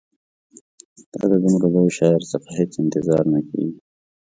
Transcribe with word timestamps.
دا 1.13 1.23
د 1.31 1.33
دومره 1.43 1.67
لوی 1.73 1.89
شاعر 1.97 2.21
څخه 2.31 2.49
هېڅ 2.59 2.71
انتظار 2.83 3.23
نه 3.33 3.39
کیږي. 3.49 3.77